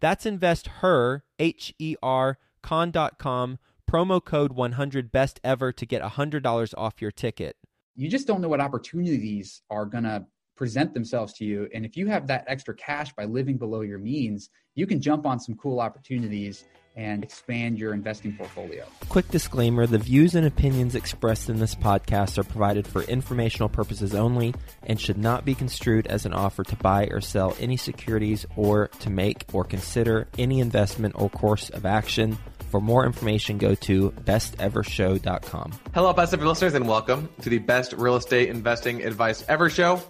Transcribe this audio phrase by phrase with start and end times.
[0.00, 3.58] That's investher, H E R, con.com
[3.90, 7.56] promo code 100 best ever to get $100 off your ticket.
[7.96, 10.24] You just don't know what opportunities are going to
[10.60, 11.70] present themselves to you.
[11.72, 15.24] And if you have that extra cash by living below your means, you can jump
[15.24, 18.84] on some cool opportunities and expand your investing portfolio.
[19.08, 24.14] Quick disclaimer the views and opinions expressed in this podcast are provided for informational purposes
[24.14, 28.44] only and should not be construed as an offer to buy or sell any securities
[28.54, 32.36] or to make or consider any investment or course of action.
[32.68, 35.72] For more information, go to bestevershow.com.
[35.94, 40.02] Hello, best ever listeners, and welcome to the Best Real Estate Investing Advice Ever Show.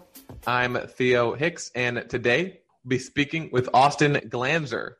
[0.47, 4.93] I'm Theo Hicks, and today we'll be speaking with Austin Glanzer.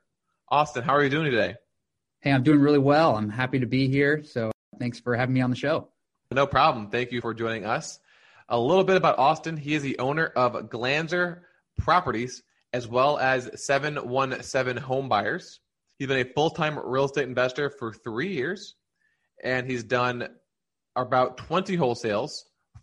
[0.51, 1.55] Austin, how are you doing today?
[2.21, 3.17] Hey, I'm doing really well.
[3.17, 4.23] I'm happy to be here.
[4.23, 5.89] So thanks for having me on the show.
[6.31, 6.91] No problem.
[6.91, 7.99] Thank you for joining us.
[8.51, 9.57] A little bit about Austin.
[9.57, 11.41] He is the owner of Glanzer
[11.79, 12.43] Properties
[12.75, 15.61] as well as 717 Home Buyers.
[15.99, 18.75] He's been a full time real estate investor for three years,
[19.43, 20.29] and he's done
[20.97, 22.33] about 20 wholesales,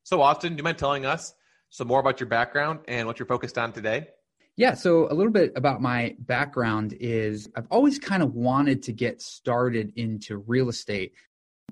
[0.04, 1.34] So, Austin, do you mind telling us
[1.70, 4.08] some more about your background and what you're focused on today?
[4.56, 8.94] Yeah, so a little bit about my background is I've always kind of wanted to
[8.94, 11.12] get started into real estate.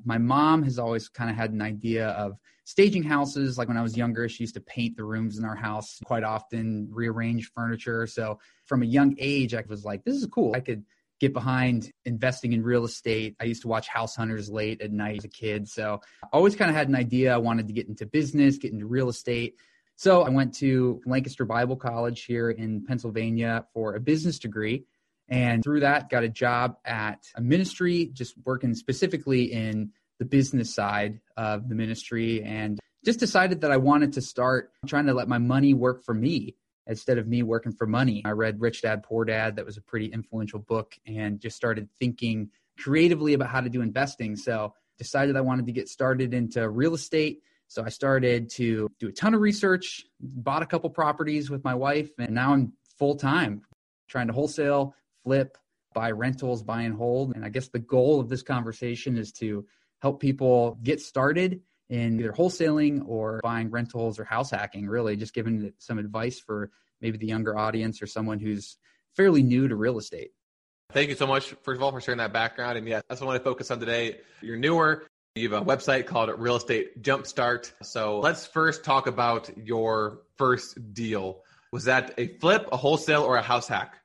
[0.05, 3.57] My mom has always kind of had an idea of staging houses.
[3.57, 6.23] Like when I was younger, she used to paint the rooms in our house quite
[6.23, 8.07] often, rearrange furniture.
[8.07, 10.55] So from a young age, I was like, this is cool.
[10.55, 10.83] I could
[11.19, 13.35] get behind investing in real estate.
[13.39, 15.69] I used to watch House Hunters late at night as a kid.
[15.69, 17.33] So I always kind of had an idea.
[17.33, 19.55] I wanted to get into business, get into real estate.
[19.95, 24.85] So I went to Lancaster Bible College here in Pennsylvania for a business degree.
[25.33, 30.71] And through that, got a job at a ministry, just working specifically in the business
[30.71, 32.43] side of the ministry.
[32.43, 36.13] And just decided that I wanted to start trying to let my money work for
[36.13, 36.55] me
[36.85, 38.21] instead of me working for money.
[38.23, 41.89] I read Rich Dad Poor Dad, that was a pretty influential book, and just started
[41.99, 44.35] thinking creatively about how to do investing.
[44.35, 47.41] So decided I wanted to get started into real estate.
[47.69, 51.73] So I started to do a ton of research, bought a couple properties with my
[51.73, 53.63] wife, and now I'm full time
[54.07, 55.57] trying to wholesale, flip,
[55.93, 57.35] buy rentals, buy and hold.
[57.35, 59.65] And I guess the goal of this conversation is to
[60.01, 65.33] help people get started in either wholesaling or buying rentals or house hacking, really, just
[65.33, 68.77] giving some advice for maybe the younger audience or someone who's
[69.15, 70.31] fairly new to real estate.
[70.91, 72.77] Thank you so much, first of all, for sharing that background.
[72.77, 74.19] And yeah, that's what I want to focus on today.
[74.41, 75.07] You're newer.
[75.35, 77.71] You have a website called Real Estate Jumpstart.
[77.81, 81.41] So let's first talk about your first deal.
[81.71, 83.95] Was that a flip, a wholesale, or a house hack?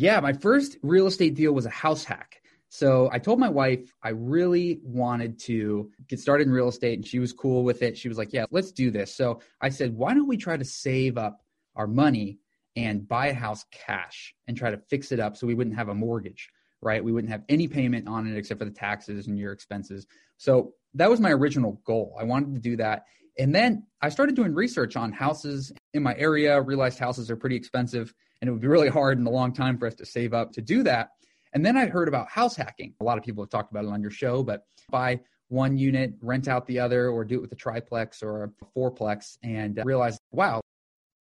[0.00, 2.40] Yeah, my first real estate deal was a house hack.
[2.70, 7.06] So I told my wife I really wanted to get started in real estate and
[7.06, 7.98] she was cool with it.
[7.98, 9.14] She was like, Yeah, let's do this.
[9.14, 11.42] So I said, Why don't we try to save up
[11.76, 12.38] our money
[12.76, 15.90] and buy a house cash and try to fix it up so we wouldn't have
[15.90, 16.48] a mortgage,
[16.80, 17.04] right?
[17.04, 20.06] We wouldn't have any payment on it except for the taxes and your expenses.
[20.38, 22.16] So that was my original goal.
[22.18, 23.04] I wanted to do that.
[23.38, 27.56] And then I started doing research on houses in my area, realized houses are pretty
[27.56, 30.34] expensive and it would be really hard and a long time for us to save
[30.34, 31.10] up to do that.
[31.52, 32.94] And then I heard about house hacking.
[33.00, 36.14] A lot of people have talked about it on your show, but buy one unit,
[36.22, 40.18] rent out the other, or do it with a triplex or a fourplex, and realize,
[40.30, 40.60] wow,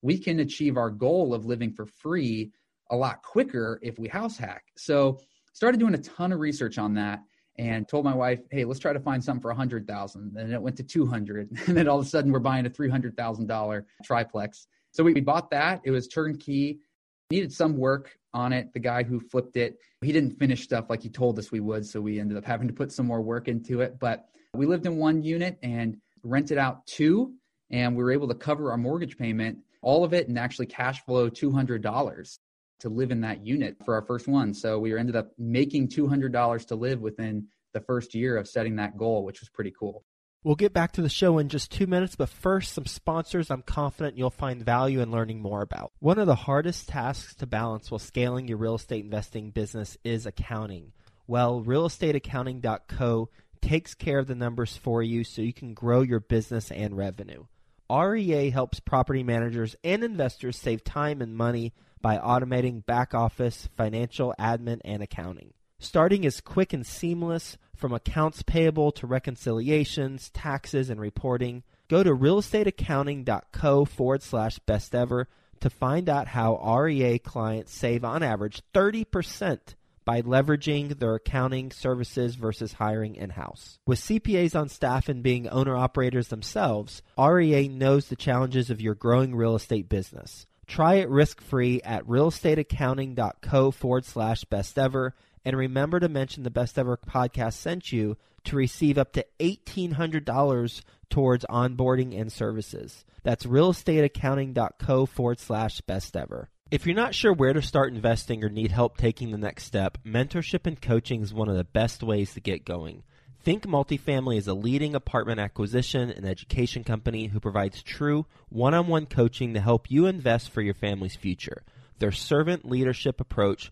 [0.01, 2.51] we can achieve our goal of living for free
[2.91, 4.63] a lot quicker if we house hack.
[4.77, 5.19] So
[5.53, 7.21] started doing a ton of research on that
[7.57, 10.37] and told my wife, hey, let's try to find something for a hundred thousand.
[10.37, 11.49] And it went to 200.
[11.67, 14.67] And then all of a sudden we're buying a $300,000 triplex.
[14.91, 15.81] So we bought that.
[15.83, 16.79] It was turnkey
[17.29, 18.73] needed some work on it.
[18.73, 21.85] The guy who flipped it, he didn't finish stuff like he told us we would.
[21.85, 23.99] So we ended up having to put some more work into it.
[23.99, 27.33] But we lived in one unit and rented out two,
[27.69, 31.05] and we were able to cover our mortgage payment, all of it, and actually cash
[31.05, 32.39] flow $200
[32.79, 34.53] to live in that unit for our first one.
[34.53, 38.97] So we ended up making $200 to live within the first year of setting that
[38.97, 40.03] goal, which was pretty cool.
[40.41, 43.61] We'll get back to the show in just two minutes, but first, some sponsors I'm
[43.61, 45.91] confident you'll find value in learning more about.
[45.99, 50.25] One of the hardest tasks to balance while scaling your real estate investing business is
[50.25, 50.93] accounting.
[51.27, 53.29] Well, realestateaccounting.co
[53.61, 57.43] takes care of the numbers for you so you can grow your business and revenue.
[57.91, 64.33] REA helps property managers and investors save time and money by automating back office, financial,
[64.39, 65.53] admin, and accounting.
[65.79, 71.63] Starting is quick and seamless from accounts payable to reconciliations, taxes, and reporting.
[71.87, 75.27] Go to realestateaccounting.co forward slash best ever
[75.61, 79.59] to find out how REA clients save on average 30%
[80.05, 83.79] by leveraging their accounting services versus hiring in house.
[83.85, 88.95] With CPAs on staff and being owner operators themselves, REA knows the challenges of your
[88.95, 90.47] growing real estate business.
[90.65, 95.15] Try it risk free at realestateaccounting.co forward slash best ever.
[95.49, 100.81] And remember to mention the Best Ever podcast sent you to receive up to $1,800
[101.09, 103.03] towards onboarding and services.
[103.23, 106.51] That's realestateaccounting.co forward slash best ever.
[106.69, 109.97] If you're not sure where to start investing or need help taking the next step,
[110.05, 113.01] mentorship and coaching is one of the best ways to get going.
[113.41, 118.85] Think Multifamily is a leading apartment acquisition and education company who provides true one on
[118.85, 121.63] one coaching to help you invest for your family's future.
[121.97, 123.71] Their servant leadership approach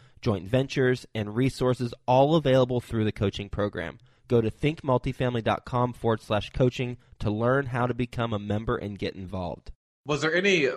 [0.21, 3.99] joint ventures, and resources all available through the coaching program.
[4.27, 9.15] Go to thinkmultifamily.com forward slash coaching to learn how to become a member and get
[9.15, 9.71] involved.
[10.05, 10.69] Was there any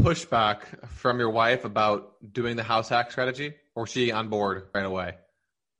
[0.00, 4.68] pushback from your wife about doing the house hack strategy, or was she on board
[4.74, 5.14] right away?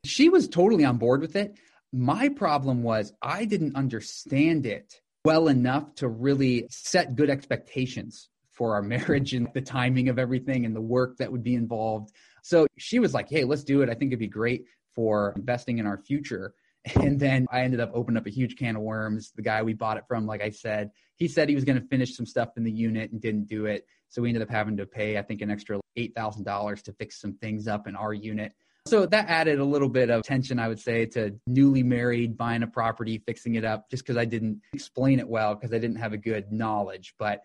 [0.04, 1.58] She was totally on board with it.
[1.92, 4.94] My problem was I didn't understand it
[5.24, 10.64] well enough to really set good expectations for our marriage and the timing of everything
[10.64, 12.12] and the work that would be involved.
[12.48, 13.90] So she was like, hey, let's do it.
[13.90, 14.64] I think it'd be great
[14.94, 16.54] for investing in our future.
[16.94, 19.32] And then I ended up opening up a huge can of worms.
[19.36, 21.86] The guy we bought it from, like I said, he said he was going to
[21.88, 23.84] finish some stuff in the unit and didn't do it.
[24.08, 27.34] So we ended up having to pay, I think, an extra $8,000 to fix some
[27.34, 28.52] things up in our unit.
[28.86, 32.62] So that added a little bit of tension, I would say, to newly married, buying
[32.62, 35.98] a property, fixing it up, just because I didn't explain it well, because I didn't
[35.98, 37.14] have a good knowledge.
[37.18, 37.42] But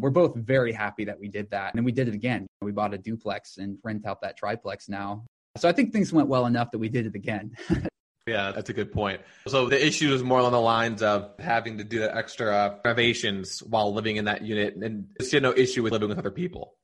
[0.00, 1.74] we're both very happy that we did that.
[1.74, 2.46] And we did it again.
[2.62, 5.24] We bought a duplex and rent out that triplex now.
[5.56, 7.56] So I think things went well enough that we did it again.
[8.26, 9.20] yeah, that's a good point.
[9.48, 13.60] So the issue is more along the lines of having to do the extra renovations
[13.60, 16.74] while living in that unit and just had no issue with living with other people.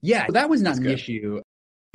[0.00, 0.92] Yeah, that was not that's an good.
[0.92, 1.42] issue.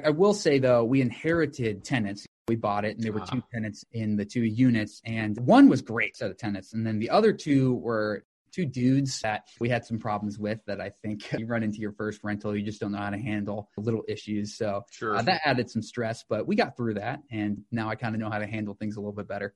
[0.04, 2.25] I will say though, we inherited tenants.
[2.48, 3.25] We bought it and there were ah.
[3.25, 6.74] two tenants in the two units and one was great set of tenants.
[6.74, 8.24] And then the other two were
[8.54, 11.92] two dudes that we had some problems with that I think you run into your
[11.94, 14.56] first rental, you just don't know how to handle little issues.
[14.56, 15.16] So sure.
[15.16, 17.22] uh, that added some stress, but we got through that.
[17.32, 19.54] And now I kind of know how to handle things a little bit better.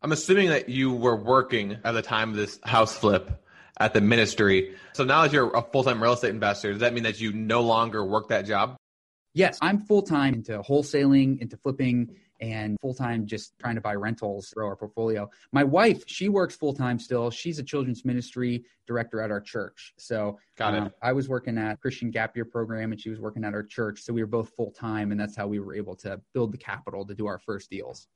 [0.00, 3.44] I'm assuming that you were working at the time of this house flip
[3.80, 4.76] at the ministry.
[4.92, 7.32] So now that you're a full time real estate investor, does that mean that you
[7.32, 8.76] no longer work that job?
[9.34, 13.94] Yes, I'm full time into wholesaling, into flipping, and full time just trying to buy
[13.94, 15.28] rentals, grow our portfolio.
[15.52, 17.30] My wife, she works full time still.
[17.30, 19.92] She's a children's ministry director at our church.
[19.98, 20.82] So Got it.
[20.82, 23.62] Uh, I was working at Christian Gap Year program, and she was working at our
[23.62, 24.00] church.
[24.02, 26.58] So we were both full time, and that's how we were able to build the
[26.58, 28.08] capital to do our first deals.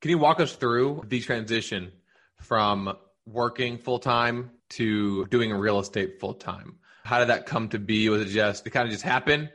[0.00, 1.90] Can you walk us through the transition
[2.40, 6.78] from working full time to doing real estate full time?
[7.04, 8.08] How did that come to be?
[8.08, 9.48] Was it just it kind of just happen?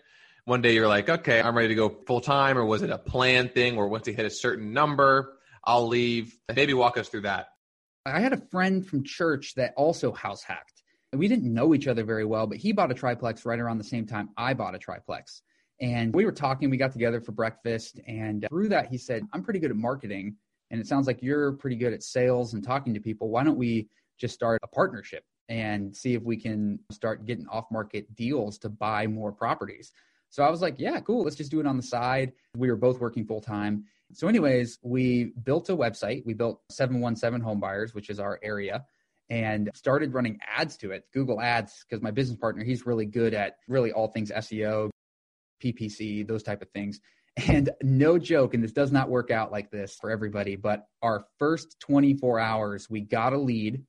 [0.46, 2.98] One day you're like, okay, I'm ready to go full time, or was it a
[2.98, 6.38] plan thing, or once you hit a certain number, I'll leave?
[6.54, 7.48] Maybe walk us through that.
[8.06, 10.84] I had a friend from church that also house hacked.
[11.14, 13.84] We didn't know each other very well, but he bought a triplex right around the
[13.84, 15.44] same time I bought a triplex.
[15.82, 18.00] And we were talking, we got together for breakfast.
[18.08, 20.36] And through that, he said, I'm pretty good at marketing.
[20.70, 23.30] And it sounds like you're pretty good at sales and talking to people.
[23.30, 27.66] Why don't we just start a partnership and see if we can start getting off
[27.72, 29.92] market deals to buy more properties?
[30.32, 31.24] So I was like, yeah, cool.
[31.24, 32.34] Let's just do it on the side.
[32.58, 33.84] We were both working full time.
[34.14, 36.26] So, anyways, we built a website.
[36.26, 38.86] We built 717 Homebuyers, which is our area.
[39.32, 43.34] and started running ads to it, Google Ads, because my business partner, he's really good
[43.34, 44.90] at really all things SEO,
[45.64, 47.00] PPC, those type of things.
[47.48, 51.24] And no joke, and this does not work out like this for everybody, but our
[51.40, 53.86] first 24 hours, we got a lead.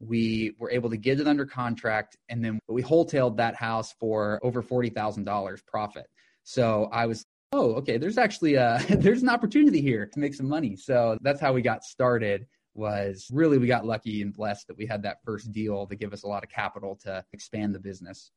[0.00, 4.40] We were able to get it under contract, and then we wholetailed that house for
[4.42, 6.06] over $40,000 profit.
[6.42, 10.48] So I was, oh, okay, there's actually a, there's an opportunity here to make some
[10.48, 10.76] money.
[10.76, 14.84] So that's how we got started was really we got lucky and blessed that we
[14.86, 18.32] had that first deal to give us a lot of capital to expand the business.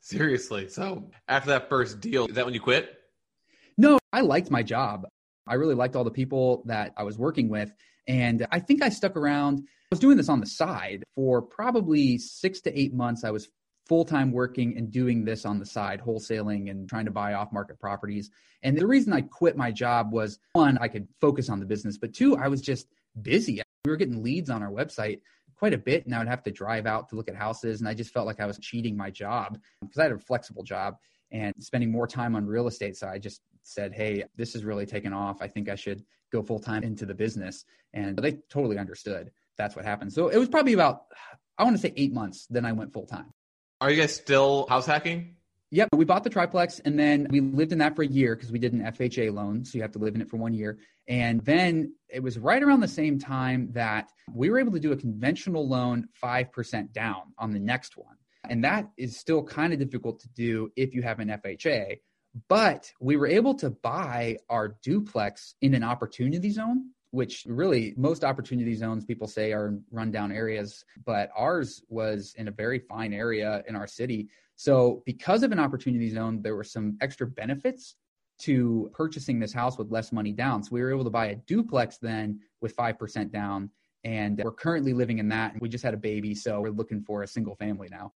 [0.00, 0.68] Seriously.
[0.68, 2.90] So after that first deal, is that when you quit?
[3.76, 5.06] No, I liked my job.
[5.46, 7.72] I really liked all the people that I was working with.
[8.08, 9.60] And I think I stuck around.
[9.60, 13.24] I was doing this on the side for probably six to eight months.
[13.24, 13.48] I was
[13.86, 17.52] full time working and doing this on the side, wholesaling and trying to buy off
[17.52, 18.30] market properties.
[18.62, 21.98] And the reason I quit my job was one, I could focus on the business,
[21.98, 22.88] but two, I was just
[23.20, 23.62] busy.
[23.84, 25.20] We were getting leads on our website
[25.56, 27.80] quite a bit, and I would have to drive out to look at houses.
[27.80, 30.64] And I just felt like I was cheating my job because I had a flexible
[30.64, 30.96] job
[31.30, 32.96] and spending more time on real estate.
[32.96, 35.38] So I just said, Hey, this is really taking off.
[35.40, 37.64] I think I should go full time into the business.
[37.92, 40.12] And they totally understood that's what happened.
[40.12, 41.02] So it was probably about,
[41.58, 42.46] I want to say eight months.
[42.48, 43.32] Then I went full time.
[43.80, 45.36] Are you guys still house hacking?
[45.70, 48.52] Yep, we bought the triplex and then we lived in that for a year because
[48.52, 49.64] we did an FHA loan.
[49.64, 50.78] So you have to live in it for one year.
[51.08, 54.92] And then it was right around the same time that we were able to do
[54.92, 58.16] a conventional loan 5% down on the next one.
[58.48, 61.98] And that is still kind of difficult to do if you have an FHA.
[62.48, 68.24] But we were able to buy our duplex in an opportunity zone which really most
[68.24, 73.64] opportunity zones people say are rundown areas, but ours was in a very fine area
[73.66, 74.28] in our city.
[74.56, 77.96] So, because of an opportunity zone, there were some extra benefits
[78.40, 80.62] to purchasing this house with less money down.
[80.62, 83.70] So, we were able to buy a duplex then with 5% down.
[84.04, 85.52] And we're currently living in that.
[85.52, 86.34] And we just had a baby.
[86.34, 88.12] So, we're looking for a single family now.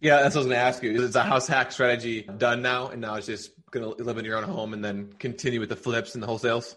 [0.00, 1.02] Yeah, that's what I was going to ask you.
[1.02, 2.88] Is a house hack strategy done now?
[2.88, 5.68] And now it's just going to live in your own home and then continue with
[5.68, 6.76] the flips and the wholesales?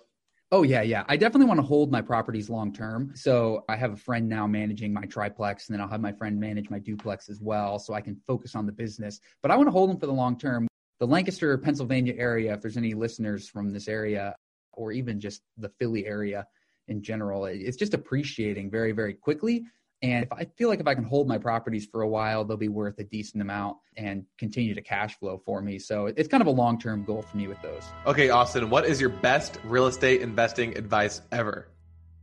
[0.52, 1.04] Oh yeah, yeah.
[1.08, 3.14] I definitely want to hold my properties long term.
[3.16, 6.40] So I have a friend now managing my triplex, and then I'll have my friend
[6.40, 9.20] manage my duplex as well, so I can focus on the business.
[9.42, 10.68] But I want to hold them for the long term.
[11.00, 14.36] The Lancaster, Pennsylvania area, if there's any listeners from this area,
[14.74, 16.46] or even just the Philly area
[16.88, 19.66] in general, it's just appreciating very, very quickly.
[20.04, 22.58] And if I feel like if I can hold my properties for a while, they'll
[22.58, 25.80] be worth a decent amount and continue to cash flow for me.
[25.80, 27.84] So it's kind of a long term goal for me with those.
[28.06, 31.70] Okay, Austin, what is your best real estate investing advice ever?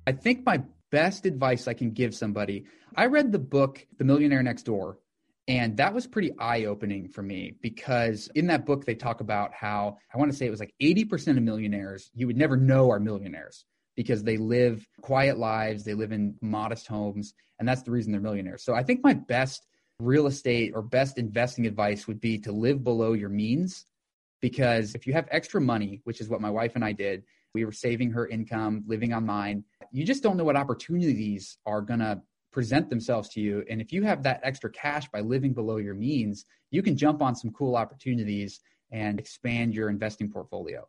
[0.07, 4.43] I think my best advice I can give somebody, I read the book, The Millionaire
[4.43, 4.99] Next Door.
[5.49, 9.53] And that was pretty eye opening for me because in that book, they talk about
[9.55, 12.91] how I want to say it was like 80% of millionaires you would never know
[12.91, 13.65] are millionaires
[14.01, 18.21] because they live quiet lives, they live in modest homes, and that's the reason they're
[18.23, 18.65] millionaires.
[18.65, 19.67] So I think my best
[19.99, 23.85] real estate or best investing advice would be to live below your means
[24.41, 27.67] because if you have extra money, which is what my wife and I did, we
[27.67, 29.65] were saving her income, living on mine.
[29.93, 33.67] You just don't know what opportunities are going to present themselves to you.
[33.69, 37.21] And if you have that extra cash by living below your means, you can jump
[37.21, 40.89] on some cool opportunities and expand your investing portfolio.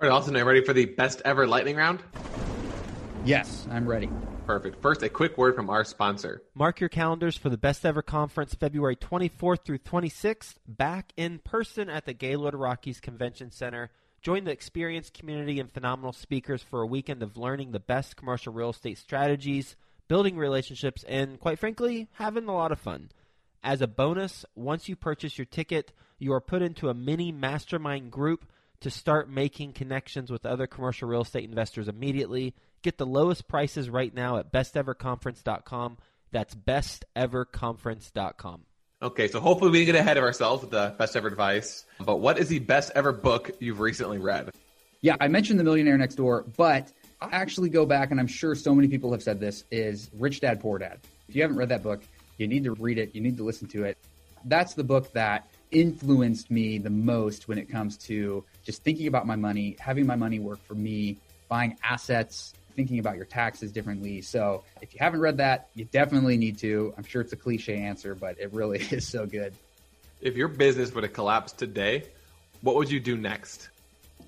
[0.00, 2.02] All right, Austin, are you ready for the best ever lightning round?
[3.24, 4.10] Yes, I'm ready.
[4.44, 4.82] Perfect.
[4.82, 6.42] First, a quick word from our sponsor.
[6.52, 11.88] Mark your calendars for the Best Ever Conference, February 24th through 26th, back in person
[11.88, 13.88] at the Gaylord Rockies Convention Center.
[14.20, 18.52] Join the experienced community and phenomenal speakers for a weekend of learning the best commercial
[18.52, 19.76] real estate strategies,
[20.08, 23.12] building relationships, and quite frankly, having a lot of fun.
[23.62, 28.10] As a bonus, once you purchase your ticket, you are put into a mini mastermind
[28.10, 28.44] group
[28.80, 32.54] to start making connections with other commercial real estate investors immediately.
[32.82, 35.96] Get the lowest prices right now at besteverconference.com.
[36.32, 38.60] That's besteverconference.com.
[39.02, 41.84] Okay, so hopefully we get ahead of ourselves with the best ever advice.
[42.00, 44.50] But what is the best ever book you've recently read?
[45.02, 46.90] Yeah, I mentioned The Millionaire Next Door, but
[47.20, 50.40] I actually go back, and I'm sure so many people have said this, is Rich
[50.40, 51.00] Dad Poor Dad.
[51.28, 52.02] If you haven't read that book,
[52.38, 53.98] you need to read it, you need to listen to it.
[54.46, 59.26] That's the book that influenced me the most when it comes to just thinking about
[59.26, 64.20] my money, having my money work for me, buying assets, thinking about your taxes differently.
[64.20, 66.94] So if you haven't read that, you definitely need to.
[66.96, 69.54] I'm sure it's a cliche answer, but it really is so good.
[70.20, 72.04] If your business were to collapse today,
[72.62, 73.68] what would you do next?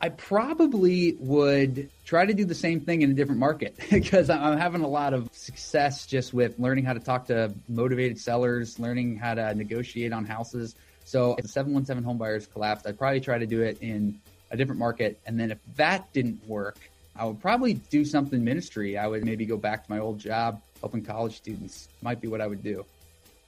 [0.00, 4.58] I probably would try to do the same thing in a different market because I'm
[4.58, 9.16] having a lot of success just with learning how to talk to motivated sellers, learning
[9.16, 10.76] how to negotiate on houses.
[11.06, 14.20] So if the 717 homebuyers collapsed, I'd probably try to do it in
[14.50, 15.20] a different market.
[15.24, 16.78] And then if that didn't work,
[17.14, 18.98] I would probably do something ministry.
[18.98, 22.40] I would maybe go back to my old job helping college students might be what
[22.40, 22.84] I would do.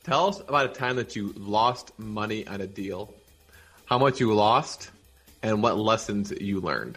[0.04, 3.12] Tell us about a time that you lost money on a deal,
[3.86, 4.90] how much you lost,
[5.42, 6.96] and what lessons you learned.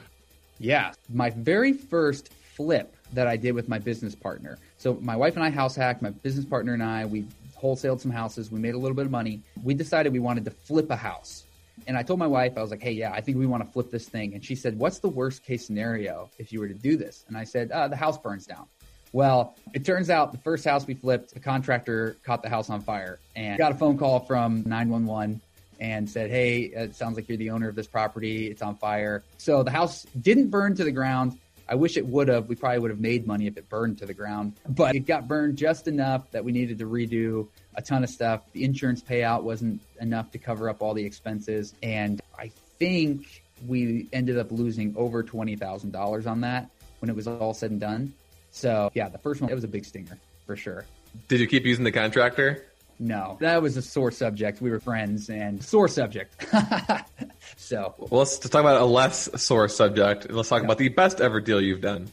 [0.59, 4.59] Yeah, my very first flip that I did with my business partner.
[4.77, 6.03] So my wife and I house hacked.
[6.03, 7.25] My business partner and I we
[7.61, 8.51] wholesaled some houses.
[8.51, 9.41] We made a little bit of money.
[9.63, 11.43] We decided we wanted to flip a house.
[11.87, 13.71] And I told my wife, I was like, hey, yeah, I think we want to
[13.71, 14.33] flip this thing.
[14.33, 17.25] And she said, what's the worst case scenario if you were to do this?
[17.27, 18.65] And I said, uh, the house burns down.
[19.13, 22.81] Well, it turns out the first house we flipped, the contractor caught the house on
[22.81, 25.41] fire and got a phone call from 911
[25.81, 28.47] and said, Hey, it sounds like you're the owner of this property.
[28.49, 29.23] It's on fire.
[29.37, 31.37] So the house didn't burn to the ground.
[31.71, 32.49] I wish it would have.
[32.49, 35.29] We probably would have made money if it burned to the ground, but it got
[35.29, 38.41] burned just enough that we needed to redo a ton of stuff.
[38.51, 41.73] The insurance payout wasn't enough to cover up all the expenses.
[41.81, 47.53] And I think we ended up losing over $20,000 on that when it was all
[47.53, 48.13] said and done.
[48.51, 50.85] So yeah, the first one, it was a big stinger for sure.
[51.29, 52.65] Did you keep using the contractor?
[53.01, 54.61] No, that was a sore subject.
[54.61, 56.45] We were friends and sore subject.
[57.57, 60.29] so well, let's talk about a less sore subject.
[60.29, 60.65] Let's talk yeah.
[60.65, 62.09] about the best ever deal you've done.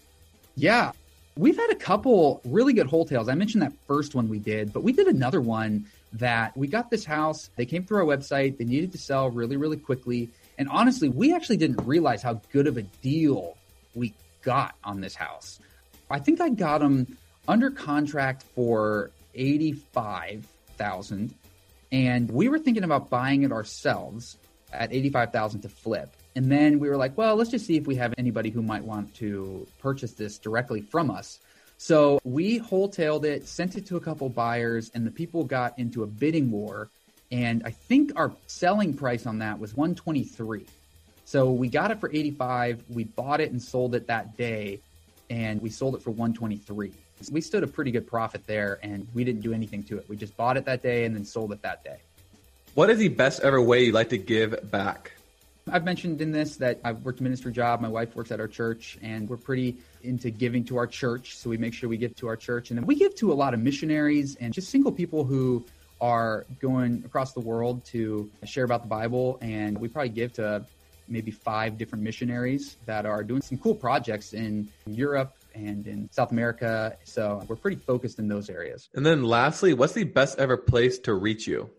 [0.57, 0.93] Yeah,
[1.37, 3.31] we've had a couple really good wholesales.
[3.31, 6.89] I mentioned that first one we did, but we did another one that we got
[6.89, 7.51] this house.
[7.57, 8.57] They came through our website.
[8.57, 10.31] They needed to sell really, really quickly.
[10.57, 13.59] And honestly, we actually didn't realize how good of a deal
[13.95, 15.61] we got on this house.
[16.11, 19.11] I think I got them under contract for
[20.79, 21.35] 85,000
[21.91, 24.37] and we were thinking about buying it ourselves
[24.73, 26.15] at 85,000 to flip.
[26.37, 28.85] And then we were like, well, let's just see if we have anybody who might
[28.85, 31.41] want to purchase this directly from us.
[31.79, 36.03] So we wholetailed it, sent it to a couple buyers, and the people got into
[36.03, 36.91] a bidding war.
[37.33, 40.67] And I think our selling price on that was 123.
[41.25, 42.85] So we got it for 85.
[42.91, 44.81] We bought it and sold it that day
[45.31, 46.93] and we sold it for 123.
[47.31, 50.09] We stood a pretty good profit there and we didn't do anything to it.
[50.09, 51.99] We just bought it that day and then sold it that day.
[52.75, 55.13] What is the best ever way you like to give back?
[55.71, 57.81] I've mentioned in this that I've worked a ministry job.
[57.81, 61.37] My wife works at our church, and we're pretty into giving to our church.
[61.37, 62.71] So we make sure we give to our church.
[62.71, 65.65] And then we give to a lot of missionaries and just single people who
[66.01, 69.39] are going across the world to share about the Bible.
[69.41, 70.65] And we probably give to
[71.09, 76.33] maybe five different missionaries that are doing some cool projects in Europe and in South
[76.33, 76.97] America.
[77.05, 78.89] So we're pretty focused in those areas.
[78.95, 81.71] And then lastly, what's the best ever place to reach you?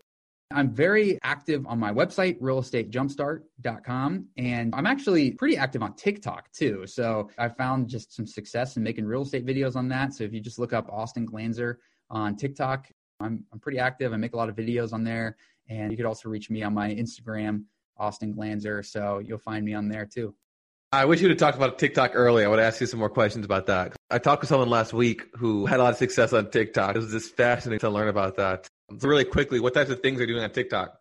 [0.52, 4.26] I'm very active on my website, realestatejumpstart.com.
[4.36, 6.86] And I'm actually pretty active on TikTok too.
[6.88, 10.12] So I found just some success in making real estate videos on that.
[10.12, 11.76] So if you just look up Austin Glanzer
[12.10, 12.88] on TikTok,
[13.20, 14.12] I'm, I'm pretty active.
[14.12, 15.36] I make a lot of videos on there.
[15.68, 17.62] And you could also reach me on my Instagram,
[17.96, 18.84] Austin Glanzer.
[18.84, 20.34] So you'll find me on there too.
[20.92, 22.46] I wish you would have talked about TikTok earlier.
[22.46, 23.94] I would ask you some more questions about that.
[24.10, 26.96] I talked with someone last week who had a lot of success on TikTok.
[26.96, 28.66] It was just fascinating to learn about that.
[28.98, 30.98] So really quickly, what types of things are you doing on TikTok?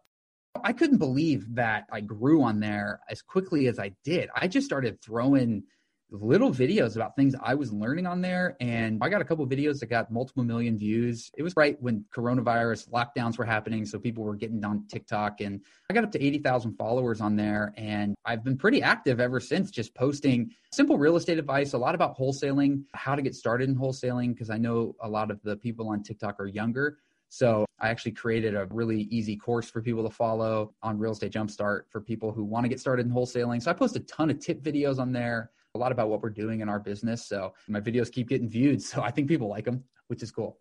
[0.64, 4.30] I couldn't believe that I grew on there as quickly as I did.
[4.36, 5.64] I just started throwing
[6.12, 8.58] little videos about things I was learning on there.
[8.60, 11.32] And I got a couple videos that got multiple million views.
[11.38, 13.86] It was right when coronavirus lockdowns were happening.
[13.86, 17.74] So people were getting on TikTok and I got up to 80,000 followers on there.
[17.78, 21.96] And I've been pretty active ever since, just posting simple real estate advice, a lot
[21.96, 25.58] about wholesaling, how to get started in wholesaling, because I know a lot of the
[25.58, 26.98] people on TikTok are younger.
[27.30, 31.32] So I actually created a really easy course for people to follow on Real Estate
[31.32, 33.62] Jumpstart for people who want to get started in wholesaling.
[33.62, 36.30] So I post a ton of tip videos on there a lot about what we're
[36.30, 37.28] doing in our business.
[37.28, 38.82] So my videos keep getting viewed.
[38.90, 40.60] So I think people like them, which is cool.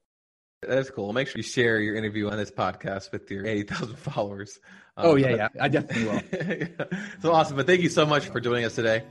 [0.61, 1.13] That's cool.
[1.13, 4.59] Make sure you share your interview on this podcast with your 80,000 followers.
[4.97, 5.49] Um, oh, yeah, yeah.
[5.61, 6.23] I definitely will.
[6.91, 6.99] yeah.
[7.23, 7.57] So awesome.
[7.57, 9.05] But thank you so much for joining us today.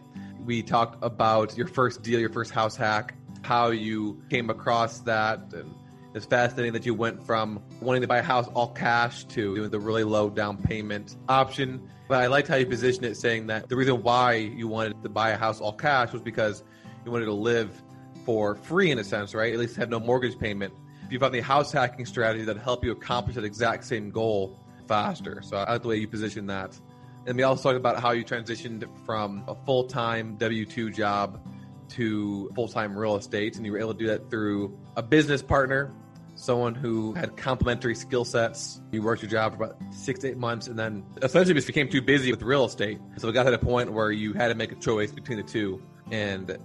[0.45, 5.39] We talked about your first deal, your first house hack, how you came across that.
[5.53, 5.73] And
[6.17, 9.69] it's fascinating that you went from wanting to buy a house all cash to doing
[9.69, 13.67] the really low down payment option but I liked how you positioned it, saying that
[13.67, 16.63] the reason why you wanted to buy a house all cash was because
[17.05, 17.83] you wanted to live
[18.25, 19.53] for free in a sense, right?
[19.53, 20.73] At least have no mortgage payment.
[21.09, 25.41] You found the house hacking strategy that help you accomplish that exact same goal faster.
[25.41, 26.79] So I like the way you positioned that.
[27.25, 31.45] And we also talked about how you transitioned from a full time W 2 job
[31.89, 33.57] to full time real estate.
[33.57, 35.91] And you were able to do that through a business partner
[36.37, 38.79] someone who had complementary skill sets.
[38.91, 41.89] You worked your job for about six to eight months and then essentially just became
[41.89, 42.99] too busy with real estate.
[43.17, 45.43] So it got to the point where you had to make a choice between the
[45.43, 45.81] two.
[46.11, 46.57] And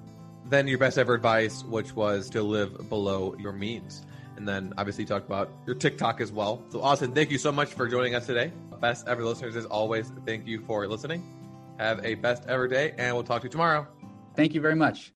[0.49, 4.05] then your best ever advice, which was to live below your means.
[4.37, 6.63] And then obviously talk about your TikTok as well.
[6.69, 8.53] So Austin, thank you so much for joining us today.
[8.81, 11.25] Best ever listeners, as always, thank you for listening.
[11.79, 13.87] Have a best ever day, and we'll talk to you tomorrow.
[14.37, 15.11] Thank you very much.